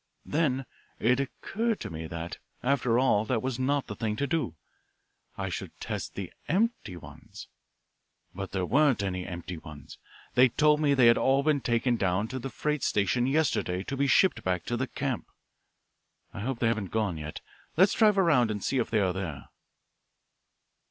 Then 0.25 0.65
it 0.97 1.19
occurred 1.19 1.79
to 1.81 1.91
me 1.91 2.07
that, 2.07 2.39
after 2.63 2.97
all, 2.97 3.23
that 3.25 3.43
was 3.43 3.59
not 3.59 3.85
the 3.85 3.95
thing 3.95 4.15
to 4.15 4.25
do. 4.25 4.55
I 5.37 5.49
should 5.49 5.79
test 5.79 6.15
the 6.15 6.33
empty 6.47 6.97
ones. 6.97 7.47
But 8.33 8.51
there 8.51 8.65
weren't 8.65 9.03
any 9.03 9.27
empty 9.27 9.57
ones. 9.59 9.99
They 10.33 10.49
told 10.49 10.79
me 10.79 10.95
they 10.95 11.05
had 11.05 11.19
all 11.19 11.43
been 11.43 11.61
taken 11.61 11.97
down 11.97 12.27
to 12.29 12.39
the 12.39 12.49
freight 12.49 12.81
station 12.81 13.27
yesterday 13.27 13.83
to 13.83 13.95
be 13.95 14.07
shipped 14.07 14.43
back 14.43 14.63
to 14.65 14.75
the 14.75 14.87
camp. 14.87 15.27
I 16.33 16.39
hope 16.39 16.57
they 16.57 16.67
haven't 16.67 16.89
gone 16.89 17.17
yet. 17.19 17.41
Let's 17.77 17.93
drive 17.93 18.17
around 18.17 18.49
and 18.49 18.63
see 18.63 18.79
if 18.79 18.89
they 18.89 19.01
are 19.01 19.13
there." 19.13 19.49